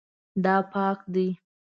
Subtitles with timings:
[0.43, 1.27] دا پاک دی